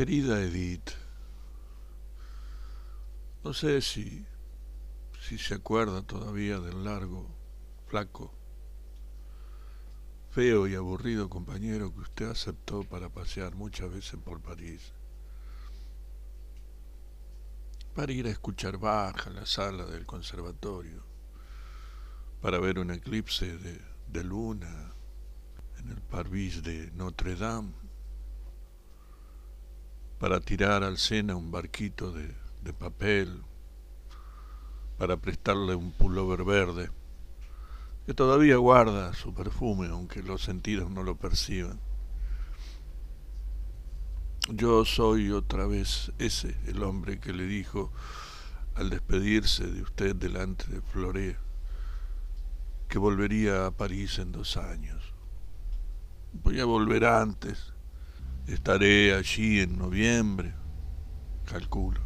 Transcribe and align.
Querida 0.00 0.40
Edith, 0.40 0.92
no 3.44 3.52
sé 3.52 3.82
si, 3.82 4.24
si 5.20 5.36
se 5.36 5.56
acuerda 5.56 6.00
todavía 6.00 6.58
del 6.58 6.84
largo, 6.84 7.28
flaco, 7.86 8.32
feo 10.30 10.66
y 10.66 10.74
aburrido 10.74 11.28
compañero 11.28 11.92
que 11.92 12.00
usted 12.00 12.30
aceptó 12.30 12.82
para 12.82 13.10
pasear 13.10 13.54
muchas 13.54 13.92
veces 13.92 14.18
por 14.24 14.40
París, 14.40 14.94
para 17.94 18.10
ir 18.10 18.26
a 18.26 18.30
escuchar 18.30 18.78
Bach 18.78 19.26
en 19.26 19.34
la 19.34 19.44
sala 19.44 19.84
del 19.84 20.06
conservatorio, 20.06 21.04
para 22.40 22.58
ver 22.58 22.78
un 22.78 22.90
eclipse 22.90 23.58
de, 23.58 23.78
de 24.06 24.24
luna 24.24 24.94
en 25.76 25.90
el 25.90 26.00
parvis 26.00 26.62
de 26.62 26.90
Notre 26.92 27.36
Dame 27.36 27.79
para 30.20 30.38
tirar 30.38 30.84
al 30.84 30.98
Sena 30.98 31.34
un 31.34 31.50
barquito 31.50 32.12
de, 32.12 32.32
de 32.62 32.72
papel, 32.72 33.42
para 34.98 35.16
prestarle 35.16 35.74
un 35.74 35.90
pullover 35.90 36.44
verde, 36.44 36.90
que 38.06 38.14
todavía 38.14 38.56
guarda 38.58 39.14
su 39.14 39.34
perfume, 39.34 39.88
aunque 39.88 40.22
los 40.22 40.42
sentidos 40.42 40.90
no 40.90 41.02
lo 41.02 41.16
perciban. 41.16 41.80
Yo 44.48 44.84
soy 44.84 45.30
otra 45.30 45.66
vez 45.66 46.12
ese, 46.18 46.56
el 46.66 46.82
hombre 46.82 47.18
que 47.18 47.32
le 47.32 47.44
dijo 47.44 47.90
al 48.74 48.90
despedirse 48.90 49.66
de 49.66 49.82
usted 49.82 50.14
delante 50.14 50.66
de 50.70 50.80
Floré 50.80 51.36
que 52.88 52.98
volvería 52.98 53.66
a 53.66 53.70
París 53.70 54.18
en 54.18 54.32
dos 54.32 54.56
años. 54.56 55.14
Voy 56.32 56.58
a 56.58 56.64
volver 56.64 57.04
antes, 57.04 57.72
Estaré 58.50 59.14
allí 59.14 59.60
en 59.60 59.78
noviembre, 59.78 60.52
calculo. 61.44 62.00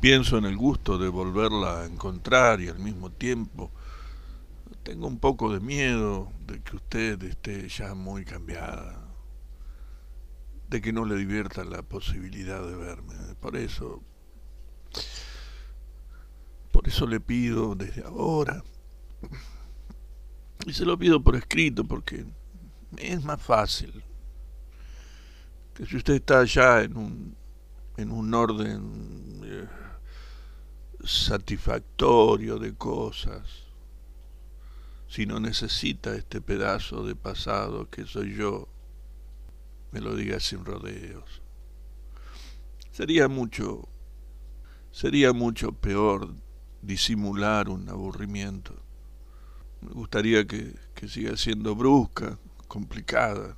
Pienso 0.00 0.36
en 0.36 0.46
el 0.46 0.56
gusto 0.56 0.98
de 0.98 1.08
volverla 1.08 1.82
a 1.82 1.86
encontrar 1.86 2.60
y 2.60 2.68
al 2.68 2.80
mismo 2.80 3.10
tiempo 3.10 3.70
tengo 4.82 5.06
un 5.06 5.20
poco 5.20 5.52
de 5.52 5.60
miedo 5.60 6.32
de 6.44 6.60
que 6.60 6.74
usted 6.74 7.22
esté 7.22 7.68
ya 7.68 7.94
muy 7.94 8.24
cambiada, 8.24 8.98
de 10.68 10.80
que 10.80 10.92
no 10.92 11.04
le 11.04 11.14
divierta 11.14 11.62
la 11.62 11.82
posibilidad 11.82 12.66
de 12.66 12.74
verme. 12.74 13.14
Por 13.40 13.56
eso, 13.56 14.02
por 16.72 16.88
eso 16.88 17.06
le 17.06 17.20
pido 17.20 17.76
desde 17.76 18.02
ahora, 18.02 18.64
y 20.66 20.72
se 20.72 20.84
lo 20.84 20.98
pido 20.98 21.22
por 21.22 21.36
escrito 21.36 21.84
porque 21.84 22.26
es 22.96 23.22
más 23.24 23.40
fácil 23.40 24.02
que 25.74 25.86
si 25.86 25.96
usted 25.96 26.14
está 26.14 26.44
ya 26.44 26.82
en 26.82 26.96
un, 26.96 27.36
en 27.96 28.10
un 28.10 28.34
orden 28.34 29.40
eh, 29.44 29.66
satisfactorio 31.04 32.58
de 32.58 32.74
cosas, 32.74 33.46
si 35.08 35.26
no 35.26 35.40
necesita 35.40 36.14
este 36.14 36.40
pedazo 36.40 37.04
de 37.04 37.16
pasado 37.16 37.88
que 37.88 38.04
soy 38.04 38.34
yo, 38.36 38.68
me 39.92 40.00
lo 40.00 40.14
diga 40.14 40.38
sin 40.38 40.64
rodeos. 40.64 41.42
Sería 42.92 43.28
mucho, 43.28 43.88
sería 44.92 45.32
mucho 45.32 45.72
peor 45.72 46.34
disimular 46.82 47.68
un 47.68 47.88
aburrimiento. 47.88 48.74
Me 49.80 49.90
gustaría 49.90 50.46
que, 50.46 50.74
que 50.94 51.08
siga 51.08 51.36
siendo 51.36 51.74
brusca, 51.74 52.38
complicada, 52.70 53.56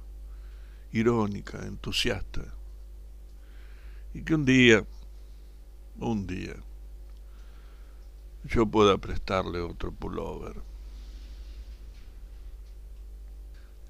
irónica, 0.90 1.58
entusiasta. 1.66 2.42
Y 4.14 4.22
que 4.22 4.34
un 4.34 4.46
día, 4.46 4.86
un 5.98 6.26
día, 6.26 6.54
yo 8.44 8.64
pueda 8.64 8.96
prestarle 8.96 9.60
otro 9.60 9.92
pullover. 9.92 10.62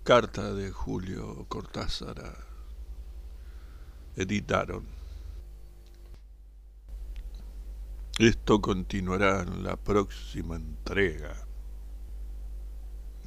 Carta 0.03 0.53
de 0.53 0.72
Julio 0.72 1.47
Cortázar 1.49 2.37
Editaron. 4.16 4.84
Esto 8.19 8.60
continuará 8.60 9.43
en 9.43 9.62
la 9.62 9.77
próxima 9.77 10.56
entrega. 10.56 11.47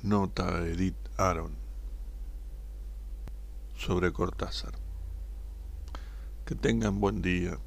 Nota 0.03 0.59
Edith 0.67 0.97
Aaron 1.17 1.64
sobre 3.85 4.11
Cortázar. 4.11 4.73
Que 6.43 6.55
tengan 6.55 6.99
buen 6.99 7.21
día. 7.21 7.59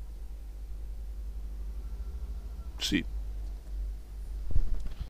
Sí. 2.80 3.04